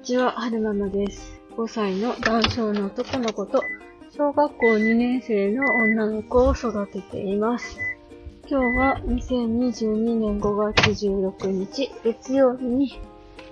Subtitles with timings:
[0.00, 1.42] にちは、はるままです。
[1.58, 3.62] 5歳の男性の男の子と、
[4.16, 7.76] 小学校2年生の女の子を育てています。
[8.48, 12.98] 今日は2022年5月16日、月曜日に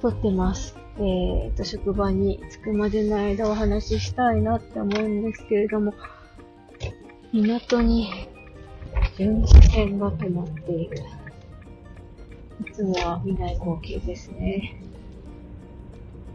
[0.00, 0.78] 撮ってます。
[0.96, 5.92] えーと、職場に着くまでの間お話ししたいなって思うんですけれども、
[7.34, 8.08] 港に
[9.18, 10.96] 巡視船が止まっている。
[12.66, 14.80] いつもは見ない光景ですね。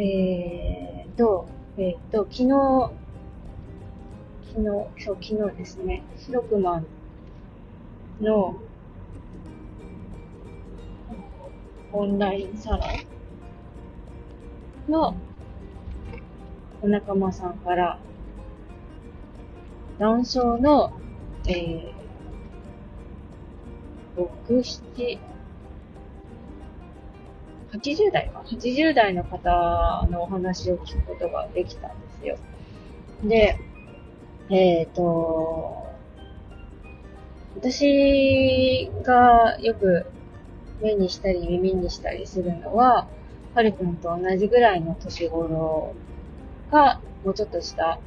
[0.00, 2.92] えーと、えーと、昨日、
[4.54, 6.84] 昨日、そう、昨日ですね、白熊
[8.20, 8.56] の
[11.92, 12.84] オンラインサロ
[14.86, 15.16] ンの
[16.80, 17.98] お仲間さんから、
[19.98, 20.92] 男性の、
[21.48, 24.62] えー、6、
[24.94, 25.18] 7、
[27.72, 32.38] 80代か ?80 代の方のお話を聞くことができたんですよ。
[33.22, 33.58] で、
[34.50, 35.86] えっ、ー、と、
[37.56, 40.06] 私がよく
[40.80, 43.08] 目にしたり耳にしたりするのは、
[43.54, 45.94] はるくんと同じぐらいの年頃
[46.70, 47.98] か、もうちょっとした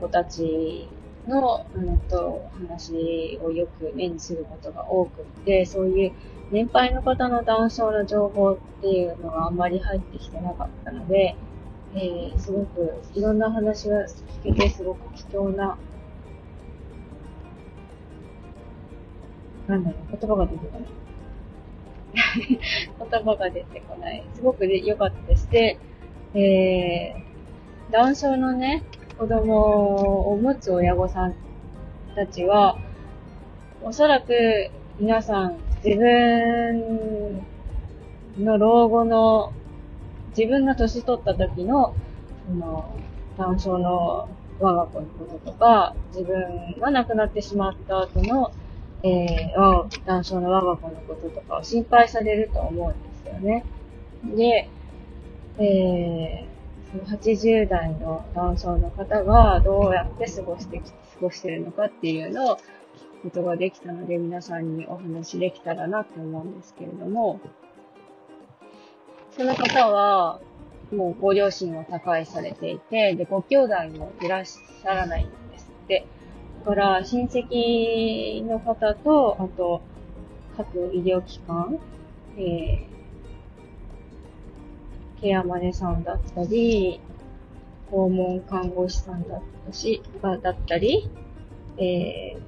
[0.00, 0.88] 子たち
[1.28, 6.12] の、うんと、話をよく目にすることが多くて、そういう
[6.50, 11.36] 年配の方の男性の情報っていうのがあんまり入ってきてなかったので、
[11.94, 14.06] えー、すごくいろんな話が
[14.42, 15.78] 聞けてすごく貴重な、
[19.66, 20.88] なんだろう、言葉が出てこない。
[23.10, 24.24] 言葉が出てこない。
[24.34, 25.50] すごく良かったです。
[25.50, 25.78] で、
[26.34, 28.82] えー、男性のね、
[29.18, 31.34] 子供を持つ親御さん
[32.14, 32.78] たちは、
[33.82, 37.44] おそらく皆さん自分
[38.38, 39.52] の老後の、
[40.36, 41.96] 自分が年取った時の、
[42.46, 42.94] その、
[43.36, 44.28] 男性の
[44.60, 48.52] 我が子のこととか、自分が亡くなってしまった後の、
[49.02, 53.64] えー、男性の我が子のこととかを心配されると思うんですよね。
[54.36, 54.68] で、
[55.58, 56.47] え
[56.94, 62.60] 80代の男性の方がどうやって過ごしてき、過ごしてるのかっていうのを聞
[63.20, 67.40] くことができたので、皆さんにお話できたらなと思うんですけれども、
[69.36, 70.40] その方は、
[70.90, 76.06] もうご両親を他界されていて、で、ご兄弟もいらっしゃらないんですって。
[76.60, 79.82] だから、親戚の方と、あと、
[80.56, 81.78] 各医療機関、
[82.38, 82.97] えー、
[85.20, 87.00] ケアマネさんだったり、
[87.90, 91.10] 訪問看護師さんだったし、だったり、
[91.76, 92.40] えー、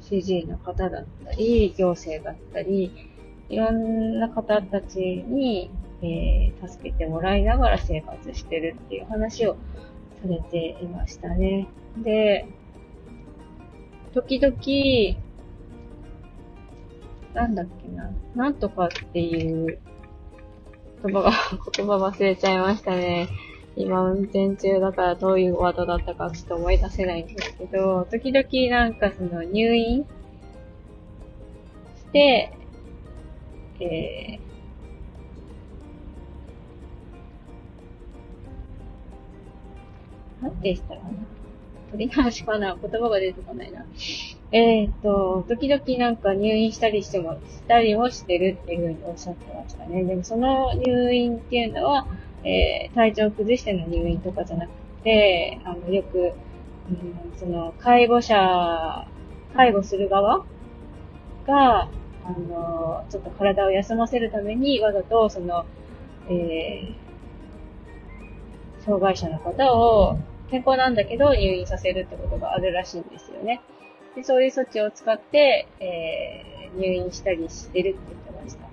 [0.00, 3.10] 主治医の方だったり、行政だったり、
[3.48, 5.70] いろんな方たちに、
[6.02, 9.56] えー、助けてもらいながら生活してるっていう話を
[10.22, 11.68] されていましたね。
[11.98, 12.46] で、
[14.14, 14.56] 時々、
[17.34, 19.78] なんだっけな、なんとかっていう
[21.02, 21.32] 言葉が、
[21.76, 23.28] 言葉忘れちゃいましたね。
[23.74, 30.06] 今運転中だからどういうワードだったかちょっと思い出せないんですけど、時々なんかその入院し
[32.12, 32.52] て、
[33.80, 41.41] えー、なんでしたかな
[41.92, 43.84] 取り直しかな言葉が出てこないな。
[44.50, 50.04] えっ、と、時々なんか入院したりしても、したりもしてるっていうふうにおっしゃってましたね。
[50.04, 52.06] でもその入院っていうのは、
[52.44, 54.70] えー、体調を崩しての入院とかじゃなく
[55.04, 59.06] て、あの、よく、うん、その、介護者、
[59.54, 60.44] 介護する側
[61.46, 61.88] が、
[62.24, 65.66] あの、ちょっと体を休ませるために、わざと、その、
[66.28, 70.18] えー、障害者の方を、
[70.50, 73.60] 健康なんだけど入院させるってことがあるらしいんですよね。
[74.14, 78.66] でそういう措置を使って、えー、入院したりしてるって言ってました。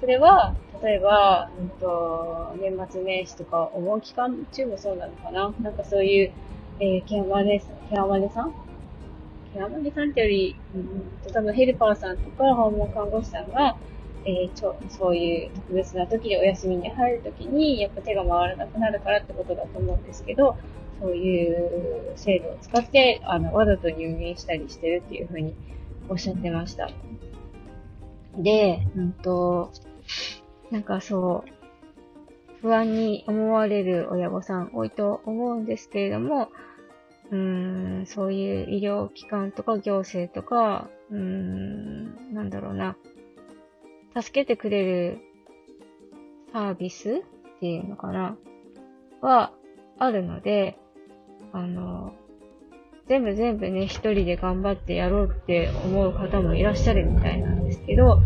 [0.00, 5.52] それは、例えば、うんと、年末年始とかお盆期間中もそうなのかな？
[5.60, 6.32] なんかそういう、
[6.80, 8.54] えー、ケアマネさん、ケアマネさん？
[9.54, 13.76] ケアマネさんってより、うん、多分ヘルパーさんとか訪問看護師さんが、
[14.24, 20.56] えー、ちょそういう特別な時でお休みに入る時に、やっぱ手が回らなくなるからってことだと思うんですけど、
[21.02, 25.54] そういう制度を使って、あの、わざと入院したりしてるっていうふうに
[26.08, 26.90] おっしゃってました。
[28.36, 29.72] で、うんと、
[30.70, 31.50] なんかそう、
[32.60, 36.50] 不安に思われる親御さん多いと思うんですけれども、
[37.30, 42.96] うーん、そういう医療機関とか行政とか、うーん、なんだろうな、
[44.14, 45.18] 助けてくれる
[46.52, 48.36] サービスっっていうのかな
[49.20, 49.52] は
[50.00, 50.80] あるので、
[51.52, 52.12] あの、
[53.08, 58.22] 全部全部ね、一人で頑張ってやろうって思う方もいらっしゃるみたいなんですけど、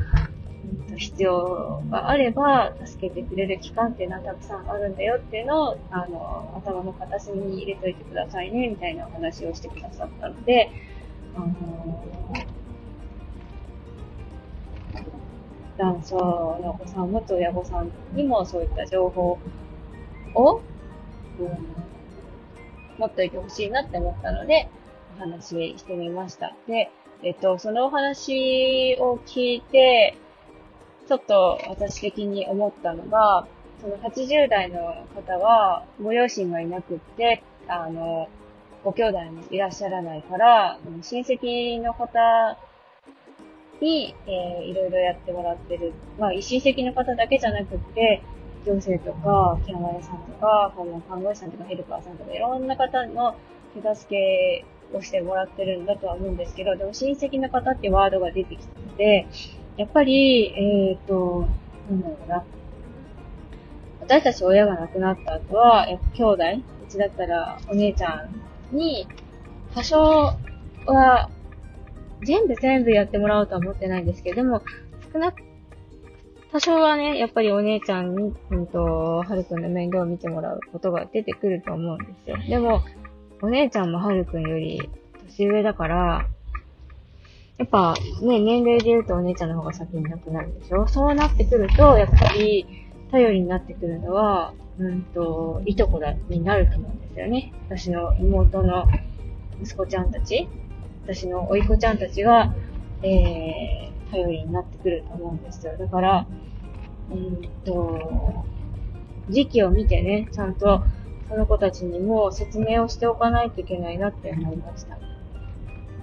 [0.96, 10.70] 必要があれば、助けてくれる期間っていうのはたくさんあるんだよっていうのを、あの、頭の片隅に入れといてくださいね、みたいなお話をしてくださったので、
[11.34, 11.52] あの、
[15.76, 19.38] 男性のお子さんを持つ親御さんにもそういった情報
[20.34, 20.60] を、
[21.38, 21.85] うん、
[22.98, 24.68] 持っておいてほしいなって思ったので、
[25.16, 26.54] お話ししてみました。
[26.66, 26.90] で、
[27.22, 30.16] えっと、そのお話を聞いて、
[31.08, 33.46] ちょっと私的に思ったのが、
[33.80, 38.28] その80代の方は、ご両親がいなくって、あの、
[38.84, 42.56] ご兄弟もいらっしゃらないから、親戚の方
[43.80, 45.92] に、えー、いろいろやってもらってる。
[46.18, 48.22] まあ、親戚の方だけじゃなくって、
[48.66, 50.74] 行政とか、ケアマネさんとか、
[51.08, 53.36] 看護師さんとかヘルパーさんとか、いろんな方の
[53.80, 54.64] 手助け
[54.96, 59.28] をしてもらってるんだとは思うんですけど、でも親戚の方ってワードが出てきたので、
[59.76, 61.46] やっぱり、えっ、ー、と、
[61.90, 62.44] なんだろうな。
[64.00, 66.42] 私たち親が亡くなった後は、やっぱ兄弟、
[66.88, 68.28] うちだったらお姉ちゃ
[68.72, 69.06] んに、
[69.74, 69.98] 多少
[70.86, 71.30] は、
[72.24, 74.62] 全部全部やってもらおうとは思ってないんですけど、でも、
[75.12, 75.42] 少なく、
[76.56, 82.38] 多少はね、やっぱりお姉ちゃんに、うんと、はるくんの面倒を見てもらうことが出てくると思うんですよ。
[82.48, 82.80] でも、
[83.42, 84.88] お姉ちゃんもはるくんより
[85.26, 86.26] 年上だから、
[87.58, 90.86] やっぱね、年齢で言うとお姉ちゃんの方が先に亡くなるでしょ？
[90.86, 92.64] そうなってくると、やっぱり
[93.10, 97.52] 頼りになってくるのは、うんと、いとこだ、になると思うんですよね。
[97.68, 98.86] 私の妹の
[99.60, 100.48] 息子ちゃんたち、
[101.04, 102.54] 私の甥い子ちゃんたちが、
[103.02, 105.76] えー、頼りになってくると思うんですよ。
[105.78, 106.26] だから、
[107.10, 108.44] うんと、
[109.28, 110.82] 時期を見てね、ちゃんと
[111.28, 114.98] その子たちにも説明をしておかないといけないなって思いました。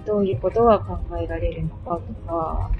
[0.06, 2.70] どういうことが考えられるのかとか、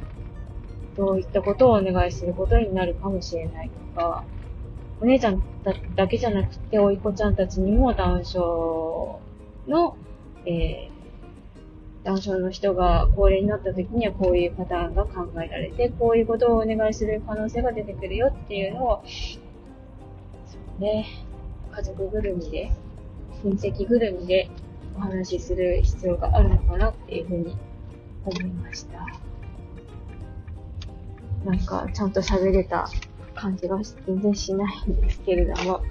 [0.97, 4.25] どういったことをお願いすることになるかもしれないとか、
[5.01, 5.43] お姉ちゃん
[5.97, 9.21] だけじゃなくて、おいこちゃんたちにもダウン症
[9.67, 9.97] の、
[10.47, 19.03] えー、ダウン症の人が高齢になった時にはこういうパターンが考えられて、こういうことをお願いする可能性が出てくるよっていうのを、
[20.47, 21.07] そうね、
[21.73, 22.71] 家族ぐるみで、
[23.43, 24.51] 親戚ぐるみで
[24.97, 27.57] お話しする必要があるのかなっていうふうに
[28.25, 29.07] 思いました。
[31.45, 32.89] なんか、ちゃんと喋れた
[33.35, 35.83] 感じが全然しないんですけれども、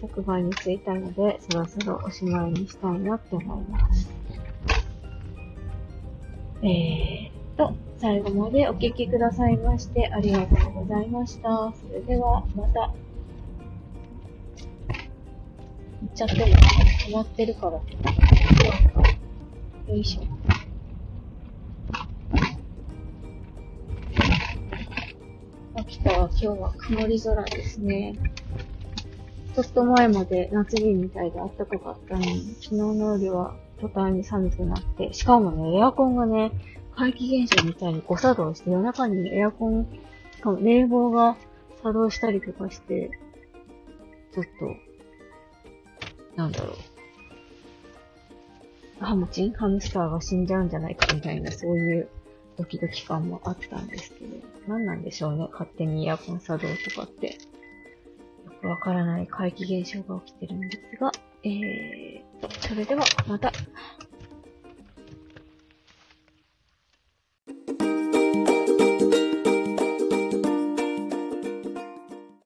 [0.00, 4.23] 職場に着いたので、そろそろおしまいにしたいなって思います。
[6.66, 11.74] えーと、最後までお聴きくださいましてありがとうございました。
[11.74, 12.80] それでは、また。
[16.00, 17.72] 行っちゃっても止まってるから。
[17.72, 17.82] よ
[19.94, 20.22] いしょ。
[25.74, 28.14] 秋田は今日は曇り空ですね。
[29.54, 36.52] ちょっと前まで夏日みたいで暖かかったのに、昨日の夜は途端に寒くなって、しかもね、エアコンがね、
[36.96, 39.86] 怪奇現象みたいに誤作動して、夜中にエアコン、
[40.36, 41.36] しかも冷房が
[41.82, 43.10] 作動したりとかして、
[44.32, 44.50] ちょっと
[46.36, 46.72] なんだろ
[49.00, 49.04] う。
[49.04, 49.52] ハムチン？
[49.52, 52.08] ハムスターが死んじゃうんじゃないかみたいな、そういう
[52.56, 57.38] ドキドキ感もあったんですけど、何なんでしょうね、勝手にエアコン作動とかって。
[58.44, 61.12] よくわからない怪奇現象が起きてるんですが、
[61.42, 62.13] えー、
[62.58, 63.52] それではまた。